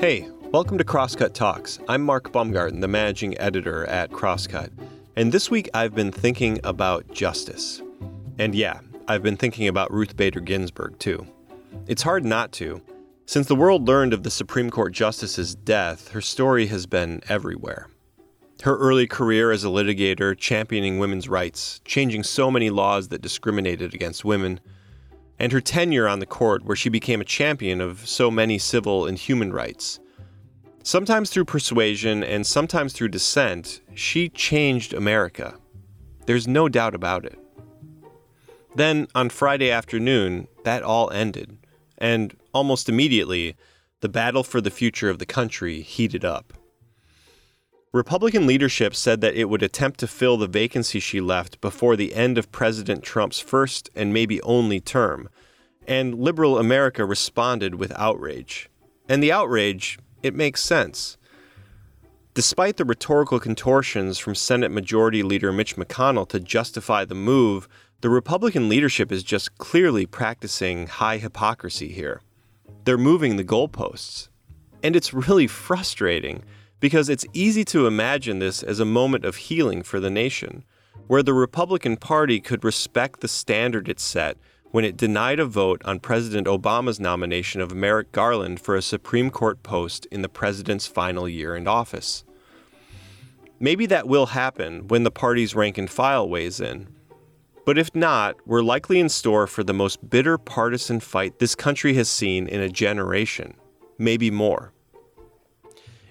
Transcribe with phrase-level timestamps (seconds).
[0.00, 1.80] Hey, welcome to Crosscut Talks.
[1.88, 4.70] I'm Mark Baumgarten, the managing editor at Crosscut.
[5.16, 7.82] And this week I've been thinking about justice.
[8.38, 11.26] And yeah, I've been thinking about Ruth Bader Ginsburg too.
[11.88, 12.80] It's hard not to.
[13.26, 17.88] Since the world learned of the Supreme Court Justice's death, her story has been everywhere.
[18.62, 23.94] Her early career as a litigator, championing women's rights, changing so many laws that discriminated
[23.94, 24.58] against women,
[25.38, 29.06] and her tenure on the court, where she became a champion of so many civil
[29.06, 30.00] and human rights.
[30.82, 35.54] Sometimes through persuasion and sometimes through dissent, she changed America.
[36.26, 37.38] There's no doubt about it.
[38.74, 41.58] Then, on Friday afternoon, that all ended,
[41.96, 43.54] and almost immediately,
[44.00, 46.57] the battle for the future of the country heated up.
[47.92, 52.14] Republican leadership said that it would attempt to fill the vacancy she left before the
[52.14, 55.30] end of President Trump's first and maybe only term,
[55.86, 58.68] and liberal America responded with outrage.
[59.08, 61.16] And the outrage, it makes sense.
[62.34, 67.68] Despite the rhetorical contortions from Senate Majority Leader Mitch McConnell to justify the move,
[68.02, 72.20] the Republican leadership is just clearly practicing high hypocrisy here.
[72.84, 74.28] They're moving the goalposts.
[74.82, 76.44] And it's really frustrating
[76.80, 80.64] because it's easy to imagine this as a moment of healing for the nation,
[81.06, 84.36] where the Republican Party could respect the standard it set
[84.70, 89.30] when it denied a vote on President Obama's nomination of Merrick Garland for a Supreme
[89.30, 92.24] Court post in the president's final year in office.
[93.58, 96.86] Maybe that will happen when the party's rank and file weighs in.
[97.64, 101.94] But if not, we're likely in store for the most bitter partisan fight this country
[101.94, 103.54] has seen in a generation,
[103.98, 104.72] maybe more.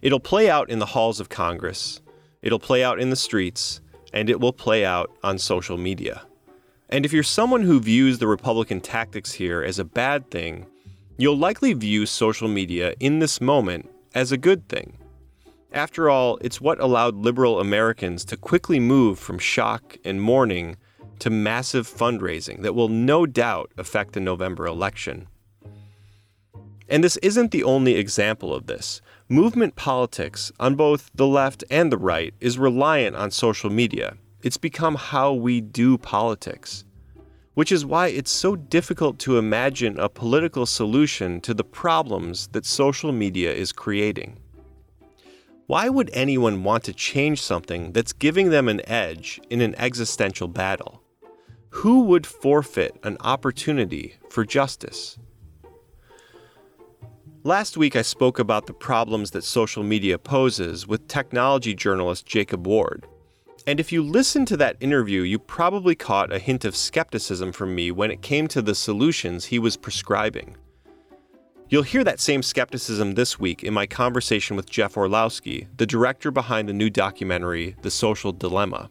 [0.01, 2.01] It'll play out in the halls of Congress,
[2.41, 3.81] it'll play out in the streets,
[4.13, 6.23] and it will play out on social media.
[6.89, 10.65] And if you're someone who views the Republican tactics here as a bad thing,
[11.17, 14.97] you'll likely view social media in this moment as a good thing.
[15.73, 20.77] After all, it's what allowed liberal Americans to quickly move from shock and mourning
[21.19, 25.27] to massive fundraising that will no doubt affect the November election.
[26.87, 29.01] And this isn't the only example of this.
[29.29, 34.15] Movement politics on both the left and the right is reliant on social media.
[34.41, 36.85] It's become how we do politics.
[37.53, 42.65] Which is why it's so difficult to imagine a political solution to the problems that
[42.65, 44.39] social media is creating.
[45.65, 50.47] Why would anyone want to change something that's giving them an edge in an existential
[50.47, 51.03] battle?
[51.71, 55.19] Who would forfeit an opportunity for justice?
[57.47, 62.67] Last week, I spoke about the problems that social media poses with technology journalist Jacob
[62.67, 63.07] Ward.
[63.65, 67.73] And if you listened to that interview, you probably caught a hint of skepticism from
[67.73, 70.57] me when it came to the solutions he was prescribing.
[71.69, 76.31] You'll hear that same skepticism this week in my conversation with Jeff Orlowski, the director
[76.31, 78.89] behind the new documentary, The Social Dilemma.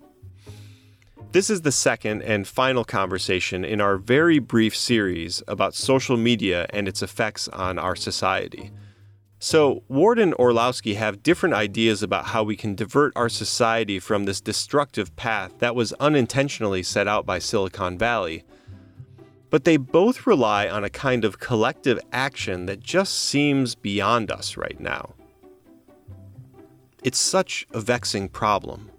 [1.32, 6.66] This is the second and final conversation in our very brief series about social media
[6.70, 8.70] and its effects on our society.
[9.38, 14.24] So, Ward and Orlowski have different ideas about how we can divert our society from
[14.24, 18.44] this destructive path that was unintentionally set out by Silicon Valley.
[19.50, 24.56] But they both rely on a kind of collective action that just seems beyond us
[24.56, 25.14] right now.
[27.02, 28.90] It's such a vexing problem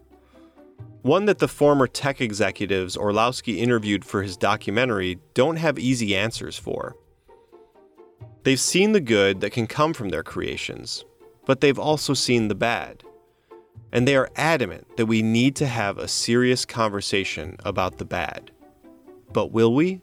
[1.08, 6.58] one that the former tech executives Orlowski interviewed for his documentary don't have easy answers
[6.58, 6.98] for.
[8.44, 11.06] They've seen the good that can come from their creations,
[11.46, 13.04] but they've also seen the bad.
[13.94, 18.52] And they are adamant that we need to have a serious conversation about the bad.
[19.32, 20.02] But will we?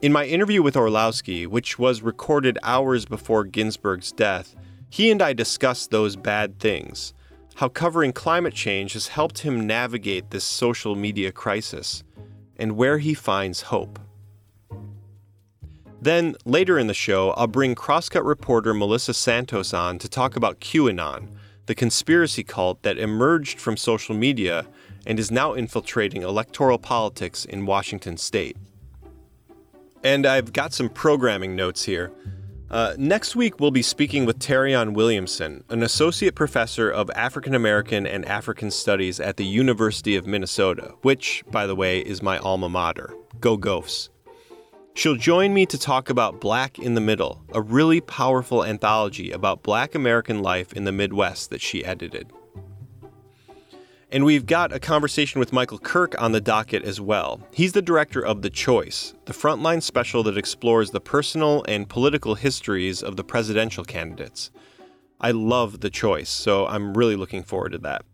[0.00, 4.56] In my interview with Orlowski, which was recorded hours before Ginsburg's death,
[4.88, 7.12] he and I discussed those bad things
[7.56, 12.04] how covering climate change has helped him navigate this social media crisis,
[12.58, 13.98] and where he finds hope.
[16.00, 20.60] Then, later in the show, I'll bring Crosscut reporter Melissa Santos on to talk about
[20.60, 21.28] QAnon,
[21.64, 24.66] the conspiracy cult that emerged from social media
[25.06, 28.58] and is now infiltrating electoral politics in Washington state.
[30.04, 32.12] And I've got some programming notes here.
[32.68, 38.06] Uh, next week, we'll be speaking with Terrion Williamson, an associate professor of African American
[38.06, 42.68] and African Studies at the University of Minnesota, which, by the way, is my alma
[42.68, 43.14] mater.
[43.40, 44.10] Go Gophs.
[44.94, 49.62] She'll join me to talk about Black in the Middle, a really powerful anthology about
[49.62, 52.32] Black American life in the Midwest that she edited.
[54.12, 57.40] And we've got a conversation with Michael Kirk on the docket as well.
[57.52, 62.36] He's the director of The Choice, the frontline special that explores the personal and political
[62.36, 64.52] histories of the presidential candidates.
[65.20, 68.04] I love The Choice, so I'm really looking forward to that.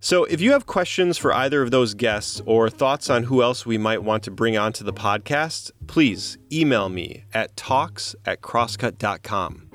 [0.00, 3.64] So, if you have questions for either of those guests or thoughts on who else
[3.64, 9.68] we might want to bring onto the podcast, please email me at talks at crosscut.com.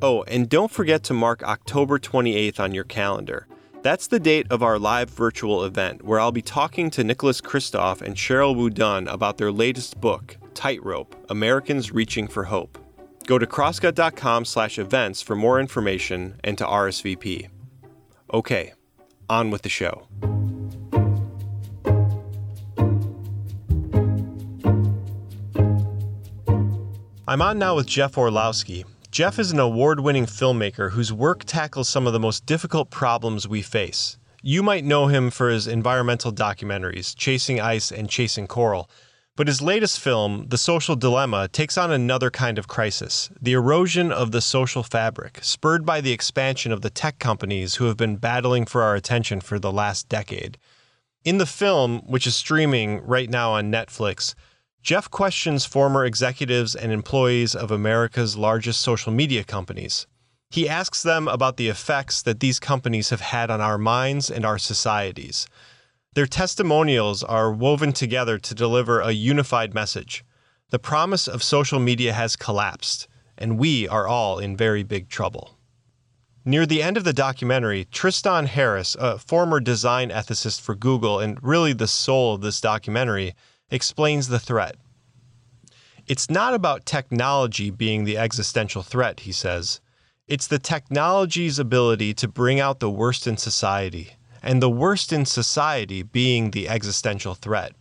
[0.00, 3.46] Oh, and don't forget to mark October 28th on your calendar.
[3.86, 8.02] That's the date of our live virtual event where I'll be talking to Nicholas Kristof
[8.02, 12.78] and Sheryl WuDunn about their latest book, Tightrope Americans Reaching for Hope.
[13.28, 17.48] Go to crosscut.com slash events for more information and to RSVP.
[18.34, 18.72] Okay,
[19.30, 20.08] on with the show.
[27.28, 28.84] I'm on now with Jeff Orlowski.
[29.16, 33.48] Jeff is an award winning filmmaker whose work tackles some of the most difficult problems
[33.48, 34.18] we face.
[34.42, 38.90] You might know him for his environmental documentaries, Chasing Ice and Chasing Coral.
[39.34, 44.12] But his latest film, The Social Dilemma, takes on another kind of crisis the erosion
[44.12, 48.18] of the social fabric, spurred by the expansion of the tech companies who have been
[48.18, 50.58] battling for our attention for the last decade.
[51.24, 54.34] In the film, which is streaming right now on Netflix,
[54.86, 60.06] Jeff questions former executives and employees of America's largest social media companies.
[60.48, 64.46] He asks them about the effects that these companies have had on our minds and
[64.46, 65.48] our societies.
[66.14, 70.24] Their testimonials are woven together to deliver a unified message.
[70.70, 75.58] The promise of social media has collapsed, and we are all in very big trouble.
[76.44, 81.42] Near the end of the documentary, Tristan Harris, a former design ethicist for Google and
[81.42, 83.34] really the soul of this documentary,
[83.70, 84.76] explains the threat.
[86.06, 89.80] It's not about technology being the existential threat, he says.
[90.28, 95.24] It's the technology's ability to bring out the worst in society, and the worst in
[95.24, 97.72] society being the existential threat.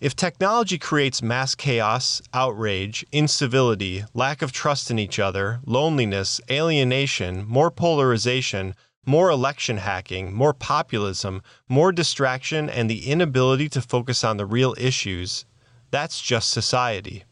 [0.00, 7.46] If technology creates mass chaos, outrage, incivility, lack of trust in each other, loneliness, alienation,
[7.46, 8.74] more polarization,
[9.04, 14.74] more election hacking, more populism, more distraction, and the inability to focus on the real
[14.78, 15.44] issues,
[15.90, 17.24] that's just society.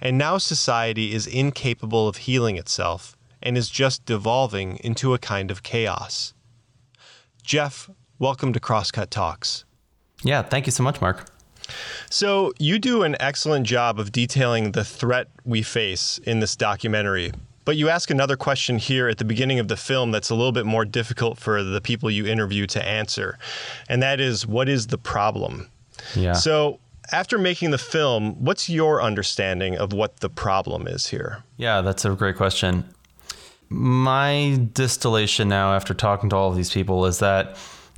[0.00, 5.50] And now society is incapable of healing itself and is just devolving into a kind
[5.50, 6.34] of chaos.
[7.42, 9.64] Jeff, welcome to Crosscut Talks.
[10.22, 11.30] Yeah, thank you so much, Mark.
[12.08, 17.32] So, you do an excellent job of detailing the threat we face in this documentary.
[17.66, 20.52] But you ask another question here at the beginning of the film that's a little
[20.52, 23.38] bit more difficult for the people you interview to answer.
[23.90, 25.68] And that is what is the problem?
[26.14, 26.32] Yeah.
[26.32, 26.80] So,
[27.12, 31.44] after making the film, what's your understanding of what the problem is here?
[31.56, 32.84] Yeah, that's a great question
[33.68, 37.56] my distillation now after talking to all of these people is that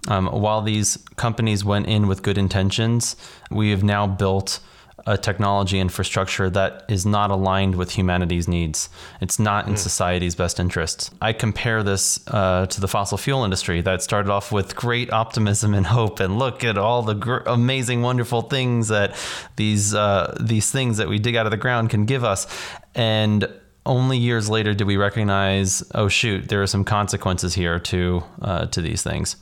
[0.09, 3.17] um, while these companies went in with good intentions,
[3.51, 4.61] we have now built
[5.07, 8.89] a technology infrastructure that is not aligned with humanity's needs.
[9.21, 9.79] It's not in mm.
[9.79, 11.11] society's best interests.
[11.23, 15.75] I compare this uh, to the fossil fuel industry that started off with great optimism
[15.75, 19.17] and hope, and look at all the gr- amazing, wonderful things that
[19.57, 22.47] these uh, these things that we dig out of the ground can give us,
[22.95, 23.49] and
[23.87, 28.67] only years later did we recognize, oh shoot, there are some consequences here to uh,
[28.67, 29.37] to these things,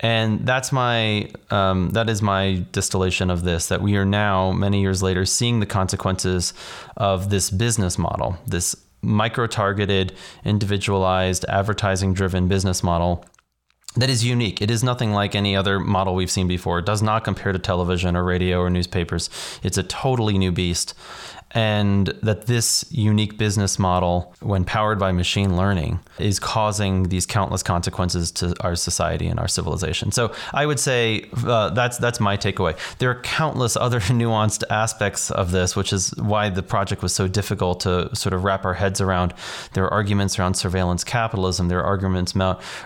[0.00, 3.68] and that's my um, that is my distillation of this.
[3.68, 6.54] That we are now many years later seeing the consequences
[6.96, 10.12] of this business model, this micro-targeted,
[10.44, 13.24] individualized, advertising-driven business model
[13.96, 14.62] that is unique.
[14.62, 16.78] It is nothing like any other model we've seen before.
[16.78, 19.28] It does not compare to television or radio or newspapers.
[19.64, 20.94] It's a totally new beast
[21.52, 27.62] and that this unique business model, when powered by machine learning, is causing these countless
[27.62, 30.12] consequences to our society and our civilization.
[30.12, 32.76] So I would say uh, that's that's my takeaway.
[32.98, 37.26] There are countless other nuanced aspects of this, which is why the project was so
[37.26, 39.34] difficult to sort of wrap our heads around.
[39.72, 41.68] There are arguments around surveillance capitalism.
[41.68, 42.34] There are arguments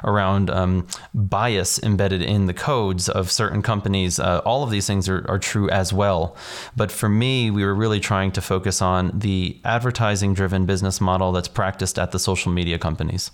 [0.04, 4.18] around um, bias embedded in the codes of certain companies.
[4.18, 6.35] Uh, all of these things are, are true as well.
[6.76, 11.32] But for me, we were really trying to focus on the advertising driven business model
[11.32, 13.30] that's practiced at the social media companies.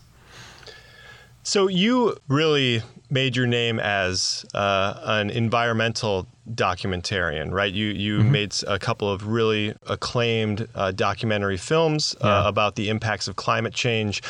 [1.42, 7.72] So you really made your name as uh, an environmental documentarian, right?
[7.72, 8.32] You you mm-hmm.
[8.32, 13.74] made a couple of really acclaimed uh, documentary films uh, about the impacts of climate
[13.74, 14.22] change.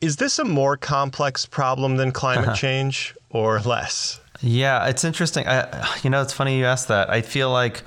[0.00, 4.20] Is this a more complex problem than climate change, or less?
[4.40, 5.46] Yeah, it's interesting.
[5.48, 7.10] I, you know, it's funny you asked that.
[7.10, 7.82] I feel like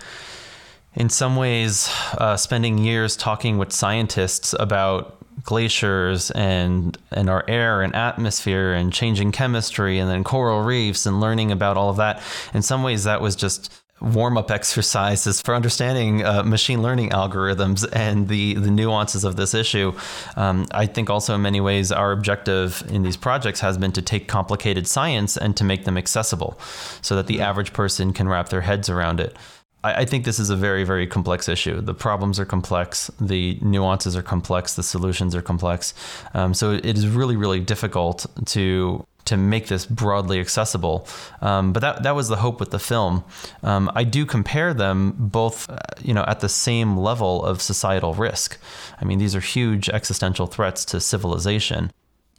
[0.95, 7.81] in some ways, uh, spending years talking with scientists about glaciers and and our air
[7.81, 12.21] and atmosphere and changing chemistry and then coral reefs and learning about all of that.
[12.53, 17.87] In some ways, that was just warm up exercises for understanding uh, machine learning algorithms
[17.93, 19.93] and the, the nuances of this issue.
[20.35, 24.01] Um, I think also, in many ways, our objective in these projects has been to
[24.01, 26.59] take complicated science and to make them accessible
[27.01, 29.35] so that the average person can wrap their heads around it.
[29.83, 31.81] I, think this is a very, very complex issue.
[31.81, 35.93] The problems are complex, the nuances are complex, the solutions are complex.
[36.33, 41.07] Um, so it is really, really difficult to to make this broadly accessible.
[41.41, 43.23] Um, but that that was the hope with the film.
[43.63, 48.13] Um, I do compare them both, uh, you know, at the same level of societal
[48.13, 48.59] risk.
[48.99, 51.91] I mean, these are huge existential threats to civilization,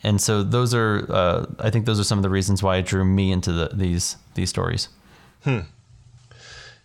[0.03, 2.87] and so those are, uh, I think, those are some of the reasons why it
[2.87, 4.89] drew me into the, these these stories.
[5.45, 5.61] Hmm.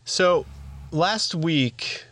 [0.07, 0.45] So
[0.91, 2.05] last week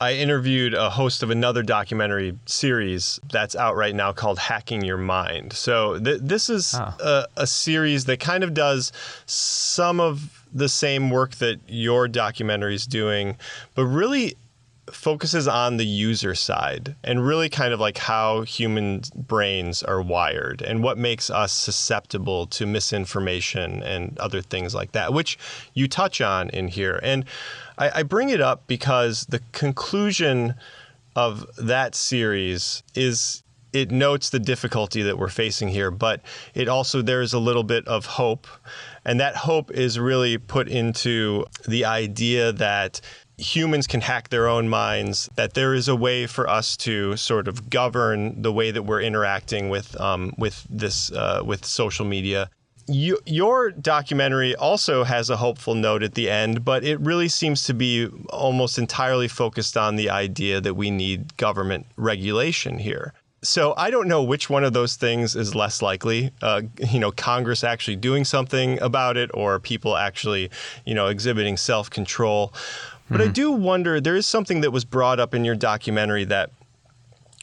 [0.00, 4.98] I interviewed a host of another documentary series that's out right now called Hacking Your
[4.98, 5.52] Mind.
[5.52, 6.96] So th- this is ah.
[7.00, 8.92] a, a, series that kind of does
[9.26, 13.36] some of the same work that your documentary is doing,
[13.74, 14.36] but really
[14.94, 20.62] focuses on the user side and really kind of like how human brains are wired
[20.62, 25.38] and what makes us susceptible to misinformation and other things like that, which
[25.74, 27.00] you touch on in here.
[27.02, 27.24] And
[27.76, 30.54] I, I bring it up because the conclusion
[31.16, 33.42] of that series is
[33.74, 36.20] it notes the difficulty that we're facing here, but
[36.54, 38.46] it also there's a little bit of hope.
[39.04, 43.00] And that hope is really put into the idea that
[43.36, 47.48] humans can hack their own minds, that there is a way for us to sort
[47.48, 52.50] of govern the way that we're interacting with um, with this uh, with social media.
[52.86, 57.64] You, your documentary also has a hopeful note at the end, but it really seems
[57.64, 63.14] to be almost entirely focused on the idea that we need government regulation here.
[63.44, 66.30] So I don't know which one of those things is less likely.
[66.40, 70.50] Uh, you know, Congress actually doing something about it, or people actually,
[70.86, 72.54] you know, exhibiting self control.
[73.10, 73.30] But mm-hmm.
[73.30, 76.50] I do wonder there is something that was brought up in your documentary that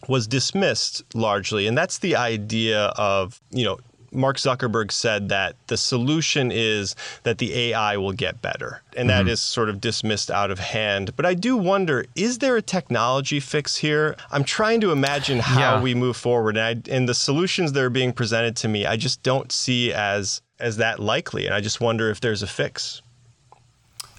[0.08, 3.78] was dismissed largely, and that's the idea of, you know,
[4.12, 8.82] Mark Zuckerberg said that the solution is that the AI will get better.
[8.96, 9.26] And mm-hmm.
[9.26, 11.16] that is sort of dismissed out of hand.
[11.16, 14.16] But I do wonder is there a technology fix here?
[14.32, 15.82] I'm trying to imagine how yeah.
[15.82, 16.58] we move forward.
[16.58, 19.94] And, I, and the solutions that are being presented to me, I just don't see
[19.94, 21.46] as, as that likely.
[21.46, 23.02] And I just wonder if there's a fix.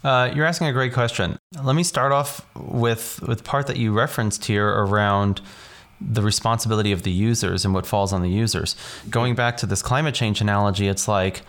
[0.04, 1.38] Uh, you're asking a great question.
[1.62, 5.40] Let me start off with with part that you referenced here around
[6.00, 8.74] the responsibility of the users and what falls on the users.
[9.08, 11.42] Going back to this climate change analogy, it's like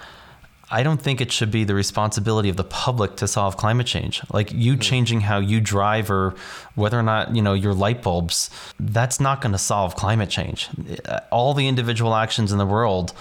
[0.74, 4.22] I don't think it should be the responsibility of the public to solve climate change.
[4.31, 4.81] Like you mm-hmm.
[4.81, 6.33] changing how you drive or
[6.75, 10.69] whether or not, you know, your light bulbs, that's not going to solve climate change.
[11.31, 13.13] All the individual actions in the world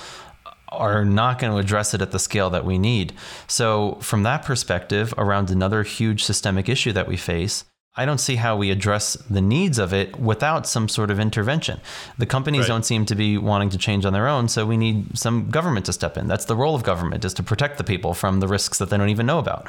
[0.73, 3.13] are not going to address it at the scale that we need.
[3.47, 7.65] So, from that perspective, around another huge systemic issue that we face,
[7.95, 11.79] I don't see how we address the needs of it without some sort of intervention.
[12.17, 12.69] The companies right.
[12.69, 15.85] don't seem to be wanting to change on their own, so we need some government
[15.87, 16.27] to step in.
[16.27, 18.97] That's the role of government is to protect the people from the risks that they
[18.97, 19.69] don't even know about.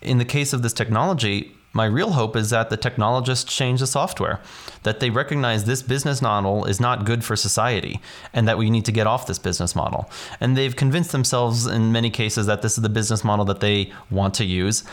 [0.00, 3.86] In the case of this technology, my real hope is that the technologists change the
[3.86, 4.40] software,
[4.82, 8.00] that they recognize this business model is not good for society,
[8.32, 10.10] and that we need to get off this business model.
[10.40, 13.92] And they've convinced themselves in many cases that this is the business model that they
[14.10, 14.84] want to use.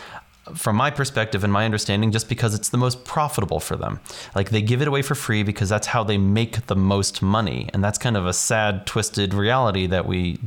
[0.54, 4.00] From my perspective and my understanding, just because it's the most profitable for them.
[4.34, 7.68] Like they give it away for free because that's how they make the most money,
[7.72, 10.38] and that's kind of a sad, twisted reality that we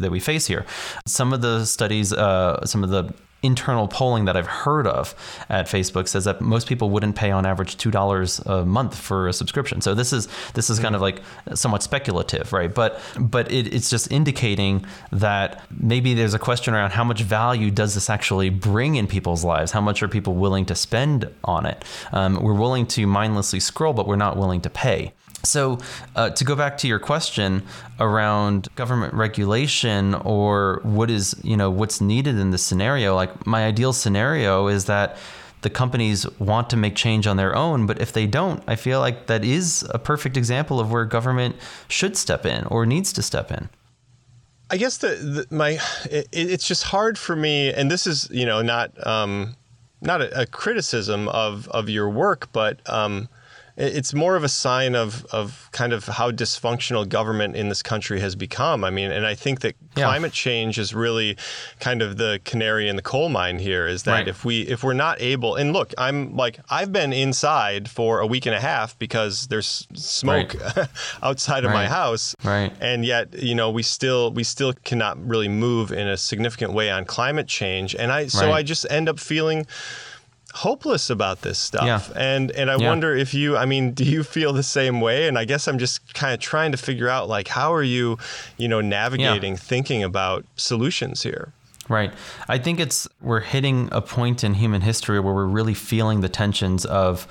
[0.00, 0.64] that we face here.
[1.06, 5.14] Some of the studies, uh, some of the internal polling that I've heard of
[5.48, 9.28] at Facebook says that most people wouldn't pay on average two dollars a month for
[9.28, 9.80] a subscription.
[9.80, 11.20] So this is this is kind of like
[11.54, 12.72] somewhat speculative, right?
[12.72, 17.70] But but it, it's just indicating that maybe there's a question around how much value
[17.70, 19.72] does this actually bring in people's lives?
[19.72, 21.84] How much are people willing to spend on it?
[22.12, 25.12] Um, we're willing to mindlessly scroll, but we're not willing to pay.
[25.44, 25.78] So,
[26.14, 27.64] uh, to go back to your question
[27.98, 33.64] around government regulation or what is, you know, what's needed in this scenario, like my
[33.64, 35.16] ideal scenario is that
[35.62, 39.00] the companies want to make change on their own, but if they don't, I feel
[39.00, 41.56] like that is a perfect example of where government
[41.88, 43.68] should step in or needs to step in.
[44.70, 45.78] I guess the, the my
[46.10, 49.54] it, it's just hard for me, and this is you know not um,
[50.00, 53.28] not a, a criticism of of your work, but um,
[53.82, 58.20] it's more of a sign of, of kind of how dysfunctional government in this country
[58.20, 58.84] has become.
[58.84, 60.04] I mean, and I think that yeah.
[60.04, 61.36] climate change is really
[61.80, 64.28] kind of the canary in the coal mine here is that right.
[64.28, 68.26] if we if we're not able and look, I'm like I've been inside for a
[68.26, 70.88] week and a half because there's smoke right.
[71.22, 71.82] outside of right.
[71.82, 72.36] my house.
[72.44, 72.72] Right.
[72.80, 76.88] And yet, you know, we still we still cannot really move in a significant way
[76.88, 77.96] on climate change.
[77.96, 79.66] And I so I just end up feeling
[80.52, 81.84] hopeless about this stuff.
[81.84, 82.02] Yeah.
[82.16, 82.88] And and I yeah.
[82.88, 85.28] wonder if you I mean, do you feel the same way?
[85.28, 88.18] And I guess I'm just kind of trying to figure out like how are you,
[88.56, 89.58] you know, navigating yeah.
[89.58, 91.52] thinking about solutions here?
[91.88, 92.12] Right.
[92.48, 96.28] I think it's we're hitting a point in human history where we're really feeling the
[96.28, 97.26] tensions of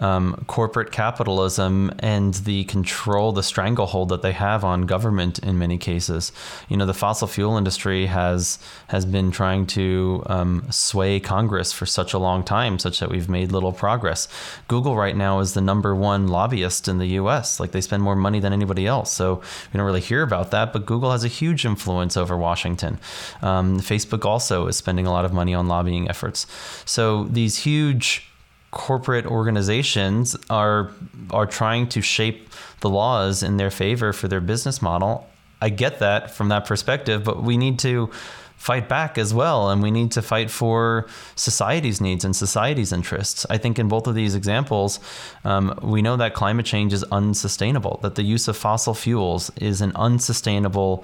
[0.00, 5.78] um, corporate capitalism and the control, the stranglehold that they have on government in many
[5.78, 6.32] cases.
[6.68, 11.86] You know, the fossil fuel industry has has been trying to um, sway Congress for
[11.86, 14.26] such a long time, such that we've made little progress.
[14.68, 17.60] Google right now is the number one lobbyist in the U.S.
[17.60, 19.36] Like they spend more money than anybody else, so
[19.72, 20.72] we don't really hear about that.
[20.72, 22.98] But Google has a huge influence over Washington.
[23.42, 26.46] Um, Facebook also is spending a lot of money on lobbying efforts.
[26.84, 28.29] So these huge
[28.70, 30.90] corporate organizations are
[31.30, 32.48] are trying to shape
[32.80, 35.28] the laws in their favor for their business model.
[35.60, 38.10] I get that from that perspective, but we need to
[38.56, 43.46] fight back as well and we need to fight for society's needs and society's interests
[43.48, 45.00] i think in both of these examples
[45.44, 49.80] um, we know that climate change is unsustainable that the use of fossil fuels is
[49.80, 51.02] an unsustainable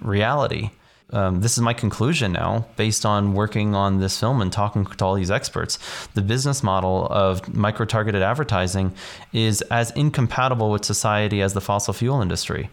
[0.00, 0.70] reality
[1.10, 5.04] um, this is my conclusion now, based on working on this film and talking to
[5.04, 5.78] all these experts.
[6.14, 8.92] The business model of micro targeted advertising
[9.32, 12.70] is as incompatible with society as the fossil fuel industry.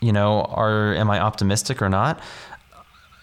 [0.00, 2.20] You know, are am I optimistic or not?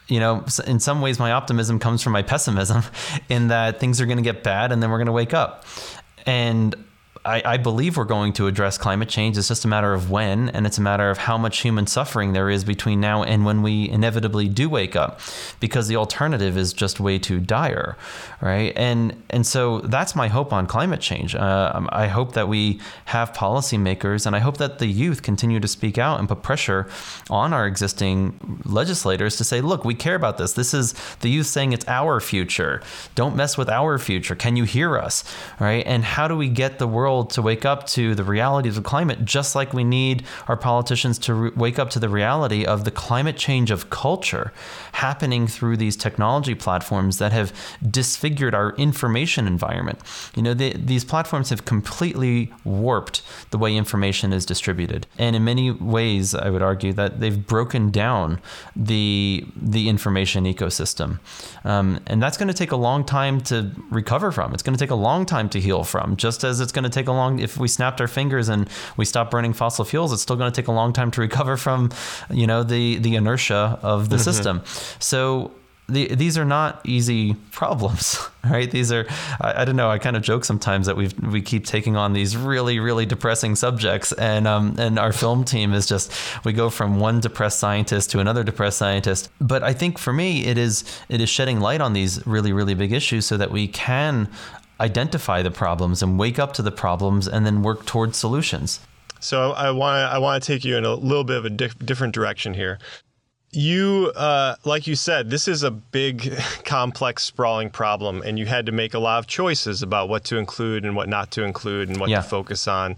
[0.07, 2.83] you know, in some ways, my optimism comes from my pessimism
[3.29, 5.65] in that things are going to get bad and then we're going to wake up.
[6.25, 6.75] And
[7.27, 9.37] I, I, believe we're going to address climate change.
[9.37, 12.31] It's just a matter of when, and it's a matter of how much human suffering
[12.31, 15.19] there is between now and when we inevitably do wake up,
[15.59, 17.97] because the alternative is just way too dire,
[18.39, 18.71] right?
[18.77, 21.35] And and so that's my hope on climate change.
[21.35, 25.59] Uh, um, I hope that we have policymakers, and I hope that the youth continue
[25.59, 26.87] to speak out and put pressure
[27.29, 30.53] on our existing legislators to say, look, we care about this.
[30.53, 32.81] This is the youth saying it's our future.
[33.15, 34.35] Don't mess with our future.
[34.35, 35.25] Can you hear us,
[35.59, 35.85] right?
[35.85, 38.83] And how do we get the world world to wake up to the realities of
[38.83, 42.83] climate, just like we need our politicians to re- wake up to the reality of
[42.83, 44.51] the climate change of culture
[44.93, 47.51] happening through these technology platforms that have
[47.89, 49.99] disfigured our information environment.
[50.35, 55.07] You know, they, these platforms have completely warped the way information is distributed.
[55.17, 58.39] And in many ways, I would argue that they've broken down
[58.75, 61.19] the, the information ecosystem.
[61.63, 64.53] Um, and that's going to take a long time to recover from.
[64.53, 66.89] It's going to take a long time to heal from, just as it's going to
[66.89, 70.11] take take a long if we snapped our fingers and we stopped burning fossil fuels
[70.11, 71.89] it's still going to take a long time to recover from
[72.29, 74.23] you know the the inertia of the mm-hmm.
[74.23, 74.61] system
[74.99, 75.51] so
[75.89, 78.69] the, these are not easy problems, right?
[78.69, 79.05] These are,
[79.39, 79.89] I, I, don't know.
[79.89, 83.55] I kind of joke sometimes that we we keep taking on these really really depressing
[83.55, 86.11] subjects, and um and our film team is just
[86.43, 89.29] we go from one depressed scientist to another depressed scientist.
[89.39, 92.73] But I think for me, it is it is shedding light on these really really
[92.73, 94.29] big issues so that we can
[94.79, 98.79] identify the problems and wake up to the problems and then work towards solutions.
[99.19, 101.49] So I want to I want to take you in a little bit of a
[101.49, 102.79] diff- different direction here.
[103.51, 108.65] You, uh, like you said, this is a big, complex, sprawling problem, and you had
[108.65, 111.87] to make a lot of choices about what to include and what not to include
[111.87, 112.17] and what yeah.
[112.17, 112.97] to focus on.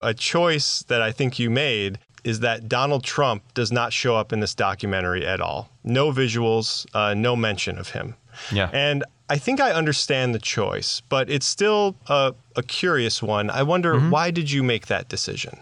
[0.00, 4.32] A choice that I think you made is that Donald Trump does not show up
[4.32, 5.68] in this documentary at all.
[5.82, 8.14] No visuals, uh, no mention of him.
[8.52, 8.70] Yeah.
[8.72, 13.50] And I think I understand the choice, but it's still a, a curious one.
[13.50, 14.10] I wonder mm-hmm.
[14.10, 15.58] why did you make that decision?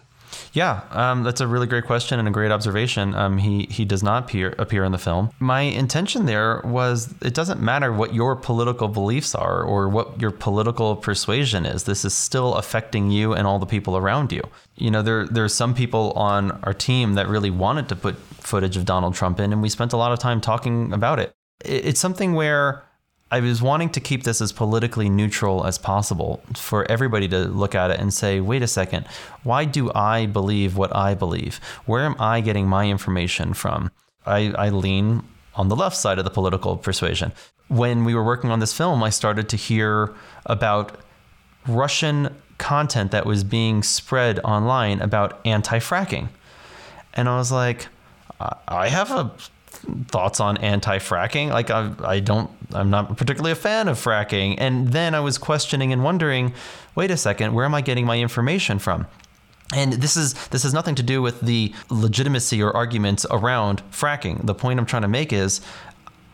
[0.52, 3.14] Yeah, um, that's a really great question and a great observation.
[3.14, 5.30] Um, he he does not appear appear in the film.
[5.38, 10.30] My intention there was it doesn't matter what your political beliefs are or what your
[10.30, 11.84] political persuasion is.
[11.84, 14.42] This is still affecting you and all the people around you.
[14.76, 18.76] You know, there there's some people on our team that really wanted to put footage
[18.76, 21.32] of Donald Trump in, and we spent a lot of time talking about it.
[21.64, 22.82] It's something where
[23.30, 27.74] I was wanting to keep this as politically neutral as possible for everybody to look
[27.74, 29.06] at it and say, wait a second,
[29.44, 31.60] why do I believe what I believe?
[31.86, 33.92] Where am I getting my information from?
[34.26, 35.22] I, I lean
[35.54, 37.32] on the left side of the political persuasion.
[37.68, 40.12] When we were working on this film, I started to hear
[40.46, 40.98] about
[41.68, 46.28] Russian content that was being spread online about anti fracking.
[47.14, 47.86] And I was like,
[48.66, 49.30] I have a
[50.08, 51.50] thoughts on anti-fracking.
[51.50, 54.56] Like I, I don't, I'm not particularly a fan of fracking.
[54.58, 56.52] And then I was questioning and wondering,
[56.94, 59.06] wait a second, where am I getting my information from?
[59.74, 64.44] And this is this has nothing to do with the legitimacy or arguments around fracking.
[64.44, 65.60] The point I'm trying to make is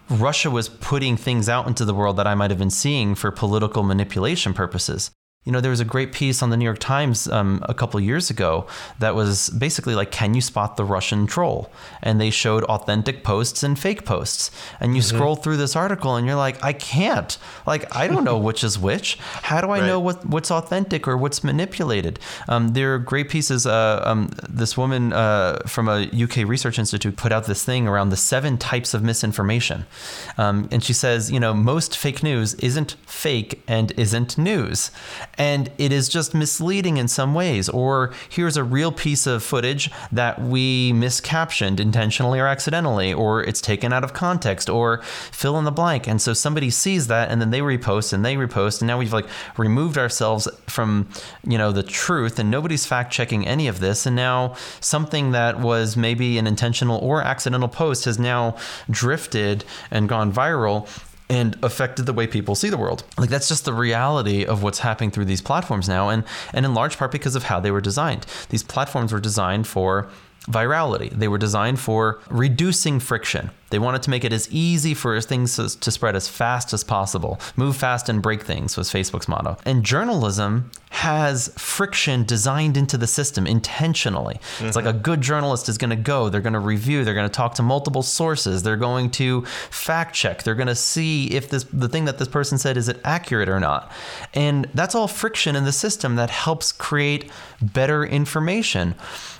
[0.08, 3.30] Russia was putting things out into the world that I might have been seeing for
[3.30, 5.10] political manipulation purposes.
[5.46, 8.00] You know, there was a great piece on the New York Times um, a couple
[8.00, 8.66] years ago
[8.98, 11.70] that was basically like, "Can you spot the Russian troll?"
[12.02, 14.50] And they showed authentic posts and fake posts.
[14.80, 15.16] And you mm-hmm.
[15.16, 17.38] scroll through this article, and you're like, "I can't.
[17.64, 19.18] Like, I don't know which is which.
[19.20, 19.86] How do I right.
[19.86, 23.66] know what what's authentic or what's manipulated?" Um, there are great pieces.
[23.66, 28.08] Uh, um, this woman uh, from a UK research institute put out this thing around
[28.08, 29.86] the seven types of misinformation,
[30.38, 34.90] um, and she says, you know, most fake news isn't fake and isn't news
[35.38, 37.68] and it is just misleading in some ways.
[37.68, 43.60] Or here's a real piece of footage that we miscaptioned intentionally or accidentally, or it's
[43.60, 46.06] taken out of context, or fill in the blank.
[46.06, 49.12] And so somebody sees that and then they repost and they repost, and now we've
[49.12, 51.08] like removed ourselves from
[51.46, 54.06] you know the truth, and nobody's fact checking any of this.
[54.06, 58.56] And now something that was maybe an intentional or accidental post has now
[58.90, 60.88] drifted and gone viral
[61.28, 63.04] and affected the way people see the world.
[63.18, 66.74] Like that's just the reality of what's happening through these platforms now and and in
[66.74, 68.26] large part because of how they were designed.
[68.50, 70.08] These platforms were designed for
[70.46, 71.10] virality.
[71.10, 73.50] They were designed for reducing friction.
[73.76, 77.38] They wanted to make it as easy for things to, spread as fast as possible.
[77.56, 79.58] Move fast and break things was Facebook's motto.
[79.66, 84.36] And journalism has friction designed into the system intentionally.
[84.36, 84.66] Mm-hmm.
[84.68, 85.02] It's like a mm-hmm.
[85.02, 87.62] good journalist is going to go, they're going to review, they're going to talk to
[87.62, 92.06] multiple sources, they're going to fact check, they're going to see if this the thing
[92.06, 93.92] that this person said is it accurate or not.
[94.32, 98.94] And that's all friction in the system that helps create better information.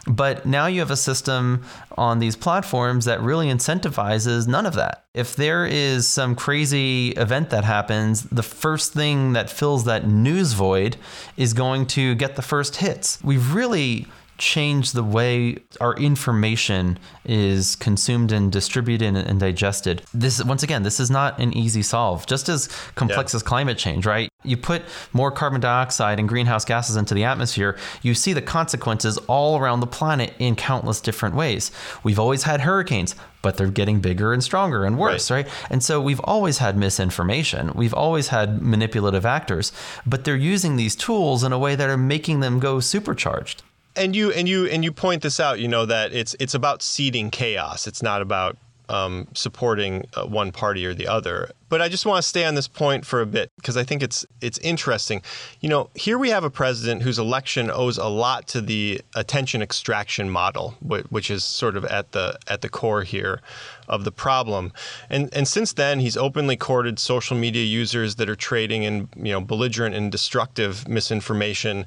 [0.07, 1.64] But now you have a system
[1.96, 5.04] on these platforms that really incentivizes none of that.
[5.14, 10.52] If there is some crazy event that happens, the first thing that fills that news
[10.52, 10.96] void
[11.37, 13.22] is going to get the first hits.
[13.22, 14.06] We've really
[14.38, 20.03] change the way our information is consumed and distributed and, digested.
[20.12, 22.27] This once again, this is not an easy solve.
[22.27, 23.37] Just as complex yeah.
[23.37, 24.31] as climate change, right?
[24.44, 29.18] You put more carbon dioxide and greenhouse gases into the atmosphere, you see the consequences
[29.27, 31.70] all around the planet in countless different ways.
[32.05, 35.46] We've always had hurricanes, but they're getting bigger and stronger and worse, right.
[35.46, 35.55] right?
[35.70, 37.72] And so we've always had misinformation.
[37.75, 39.72] We've always had manipulative actors,
[40.07, 43.62] but they're using these tools in a way that are making them go supercharged
[43.96, 46.82] and you and you and you point this out you know that it's it's about
[46.82, 47.87] seeding chaos.
[47.87, 48.56] It's not about
[48.88, 52.55] um, supporting uh, one party or the other but I just want to stay on
[52.55, 55.22] this point for a bit because I think it's it's interesting.
[55.61, 59.62] You know, here we have a president whose election owes a lot to the attention
[59.62, 63.40] extraction model, which is sort of at the at the core here
[63.88, 64.72] of the problem.
[65.11, 69.33] And and since then, he's openly courted social media users that are trading in you
[69.33, 71.87] know belligerent and destructive misinformation.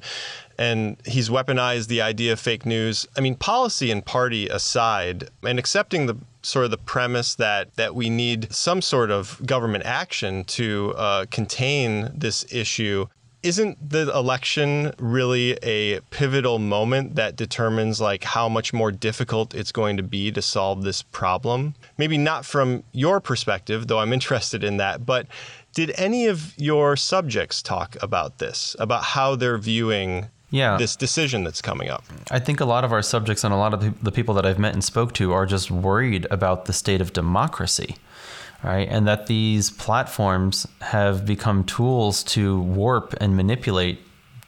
[0.58, 3.06] And he's weaponized the idea of fake news.
[3.16, 7.94] I mean, policy and party aside, and accepting the sort of the premise that that
[7.94, 13.06] we need some sort of government action to uh, contain this issue.
[13.42, 19.72] Isn't the election really a pivotal moment that determines like how much more difficult it's
[19.72, 21.74] going to be to solve this problem?
[21.96, 25.26] Maybe not from your perspective, though I'm interested in that, but
[25.74, 30.76] did any of your subjects talk about this, about how they're viewing yeah.
[30.76, 32.04] this decision that's coming up.
[32.30, 34.58] I think a lot of our subjects and a lot of the people that I've
[34.58, 37.96] met and spoke to are just worried about the state of democracy.
[38.62, 44.00] Right, and that these platforms have become tools to warp and manipulate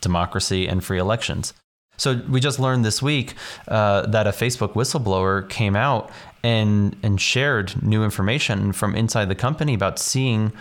[0.02, 1.54] democracy and free elections.
[1.96, 3.34] So we just learned this week
[3.68, 6.10] uh, that a Facebook whistleblower came out
[6.42, 10.52] and and shared new information from inside the company about seeing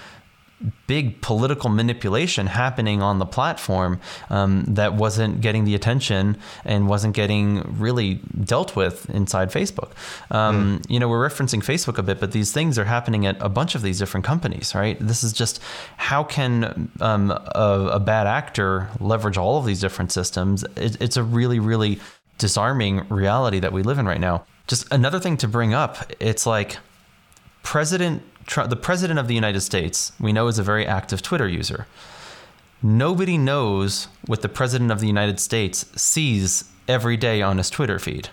[0.88, 7.14] big political manipulation happening on the platform um, that wasn't getting the attention and wasn't
[7.14, 9.92] getting really dealt with inside Facebook.
[10.30, 10.92] Um, mm.
[10.92, 13.76] You know, we're referencing Facebook a bit, but these things are happening at a bunch
[13.76, 14.98] of these different companies, right?
[15.00, 15.62] This is just
[15.98, 20.64] how can um, a, a, bad actor leverage all of these different systems?
[20.76, 22.00] It, it's a really, really
[22.38, 24.46] disarming reality that we live in right now.
[24.68, 26.78] Just another thing to bring up, it's like
[27.64, 31.88] President The president of the United States, we know is a very active Twitter user.
[32.84, 38.00] Nobody knows what the president of the United States sees every day on his Twitter
[38.00, 38.30] feed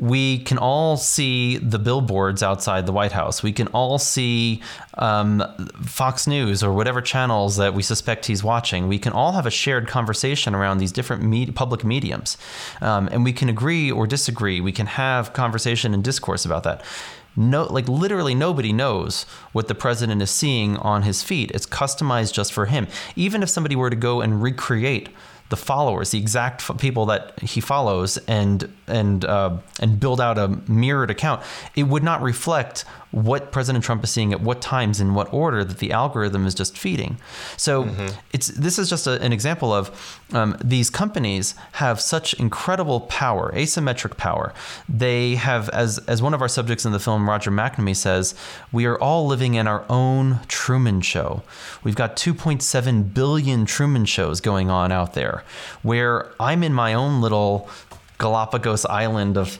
[0.00, 3.42] we can all see the billboards outside the White House.
[3.42, 4.62] We can all see
[4.94, 5.42] um,
[5.84, 8.88] Fox News or whatever channels that we suspect he's watching.
[8.88, 12.38] We can all have a shared conversation around these different med- public mediums.
[12.80, 14.62] Um, and we can agree or disagree.
[14.62, 16.82] We can have conversation and discourse about that.
[17.36, 22.32] No like literally nobody knows what the president is seeing on his feed it's customized
[22.32, 22.86] just for him.
[23.16, 25.08] Even if somebody were to go and recreate
[25.50, 30.48] the followers, the exact people that he follows, and and uh, and build out a
[30.68, 31.42] mirrored account,
[31.74, 35.64] it would not reflect what President Trump is seeing at what times in what order
[35.64, 37.18] that the algorithm is just feeding.
[37.56, 38.18] So mm-hmm.
[38.32, 43.50] it's this is just a, an example of um, these companies have such incredible power,
[43.52, 44.52] asymmetric power.
[44.88, 48.34] They have, as as one of our subjects in the film, Roger McNamee says,
[48.70, 51.42] we are all living in our own Truman Show.
[51.82, 55.42] We've got 2.7 billion Truman shows going on out there,
[55.82, 57.68] where I'm in my own little
[58.18, 59.58] Galapagos island of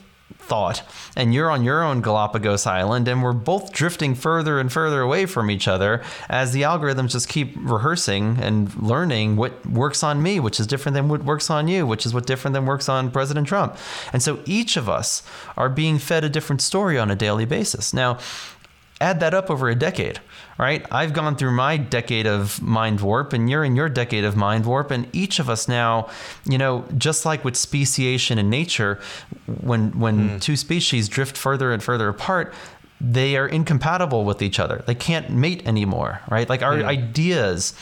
[0.50, 0.82] thought.
[1.16, 5.24] And you're on your own Galapagos island and we're both drifting further and further away
[5.24, 10.40] from each other as the algorithms just keep rehearsing and learning what works on me
[10.40, 13.10] which is different than what works on you which is what different than works on
[13.10, 13.76] President Trump.
[14.12, 15.22] And so each of us
[15.56, 17.94] are being fed a different story on a daily basis.
[17.94, 18.18] Now
[19.00, 20.20] add that up over a decade
[20.60, 20.84] right?
[20.90, 24.66] I've gone through my decade of mind warp, and you're in your decade of mind
[24.66, 26.10] warp, and each of us now,
[26.44, 29.00] you know, just like with speciation in nature,
[29.46, 30.40] when when mm.
[30.40, 32.52] two species drift further and further apart,
[33.00, 34.84] they are incompatible with each other.
[34.86, 36.46] They can't mate anymore, right?
[36.46, 36.88] Like our yeah.
[36.88, 37.72] ideas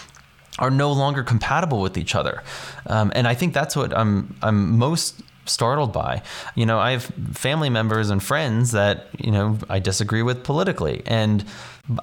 [0.60, 2.44] are no longer compatible with each other,
[2.86, 6.22] um, and I think that's what I'm I'm most startled by.
[6.54, 11.02] You know, I have family members and friends that you know I disagree with politically,
[11.06, 11.44] and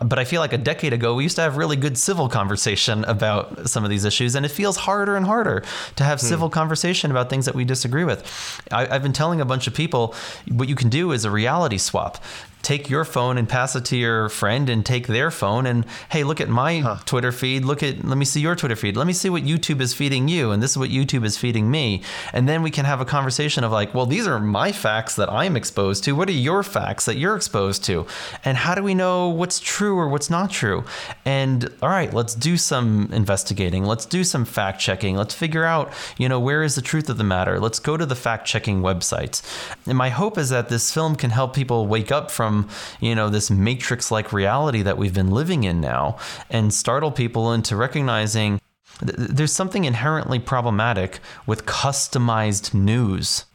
[0.01, 3.03] but I feel like a decade ago we used to have really good civil conversation
[3.05, 5.63] about some of these issues, and it feels harder and harder
[5.95, 6.27] to have hmm.
[6.27, 8.61] civil conversation about things that we disagree with.
[8.71, 10.15] I, have been telling a bunch of people
[10.49, 12.23] what you can do is a reality swap
[12.65, 16.23] take your phone and pass it to your friend and take their phone and hey
[16.23, 16.97] look at my huh.
[17.05, 17.63] twitter feed.
[17.63, 18.97] Look at let me see your twitter feed.
[18.97, 21.69] Let me see what youtube is feeding you and this is what youtube is feeding
[21.69, 22.01] me.
[22.33, 25.31] And then we can have a conversation of like well these are my facts that
[25.31, 26.15] i'm exposed to.
[26.15, 28.07] What are your facts that you're exposed to?
[28.43, 30.85] And how do we know what's true or what's not true?
[31.23, 33.85] And all right let's do some investigating.
[33.85, 35.15] Let's do some fact checking.
[35.15, 37.59] Let's figure out you know where is the truth of the matter?
[37.59, 39.43] Let's go to the fact checking websites.
[39.85, 43.15] And my hope is that this film can help people wake up from from you
[43.15, 46.17] know this matrix like reality that we've been living in now
[46.49, 48.59] and startle people into recognizing
[48.99, 53.45] th- there's something inherently problematic with customized news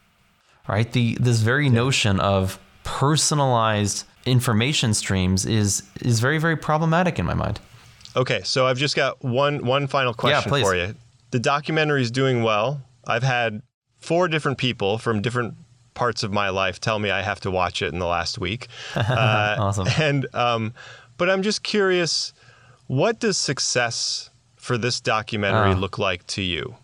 [0.71, 0.93] right?
[0.93, 1.73] The this very yeah.
[1.73, 7.61] notion of personalized information streams is is very very problematic in my mind.
[8.17, 10.95] Okay so i've just got one one final question yeah, for you.
[11.31, 12.83] The documentary is doing well.
[13.07, 13.63] I've had
[13.99, 15.55] four different people from different
[15.95, 18.69] parts of my life tell me I have to watch it in the last week.
[19.11, 19.89] Uh, awesome.
[19.99, 20.73] And um,
[21.17, 22.33] but I'm just curious,
[22.87, 26.77] what does success for this documentary uh, look like to you?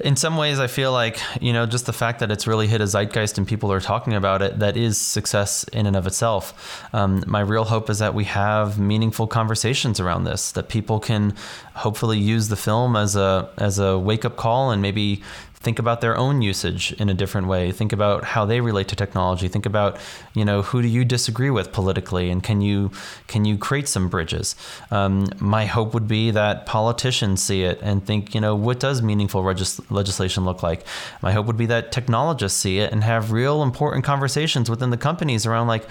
[0.00, 2.80] in some ways, I feel like, you know, just the fact that it's really hit
[2.80, 6.84] a zeitgeist and people are talking about it, that is success in and of itself.
[6.94, 11.34] Um, my real hope is that we have meaningful conversations around this, that people can
[11.74, 15.22] hopefully use the film as a, as a wake up call and maybe
[15.60, 17.72] think about their own usage in a different way.
[17.72, 19.48] Think about how they relate to technology.
[19.48, 19.98] Think about
[20.34, 22.90] you know who do you disagree with politically and can you
[23.26, 24.54] can you create some bridges?
[24.90, 29.02] Um, my hope would be that politicians see it and think you know what does
[29.02, 30.84] meaningful regis- legislation look like?
[31.22, 34.96] My hope would be that technologists see it and have real important conversations within the
[34.96, 35.86] companies around like